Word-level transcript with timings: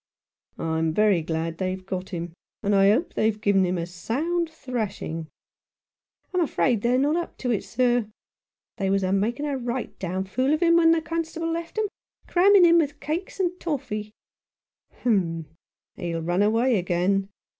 "I'm 0.57 0.95
very 0.95 1.21
glad 1.21 1.59
they've 1.59 1.85
got 1.85 2.09
him, 2.09 2.33
and 2.63 2.73
I 2.73 2.89
hope 2.89 3.13
they've 3.13 3.39
given 3.39 3.63
him 3.65 3.77
a 3.77 3.85
sound 3.85 4.49
thrashing!"" 4.49 5.27
I'm 6.33 6.41
afraid 6.41 6.81
they're 6.81 6.97
not 6.97 7.15
up 7.17 7.37
to 7.37 7.51
it, 7.51 7.63
sir. 7.63 8.07
They 8.77 8.89
was 8.89 9.03
a 9.03 9.13
making 9.13 9.45
a 9.45 9.55
right 9.59 9.95
down 9.99 10.23
fool 10.23 10.55
of 10.55 10.63
him 10.63 10.77
when 10.77 10.89
the 10.89 11.03
constable 11.03 11.51
left 11.51 11.77
'em, 11.77 11.85
cramming 12.25 12.65
him 12.65 12.79
with 12.79 12.99
cakes 12.99 13.39
and 13.39 13.51
toffy."" 13.59 14.09
Humph! 15.03 15.45
he'll 15.97 16.23
run 16.23 16.41
away 16.41 16.79
again. 16.79 17.29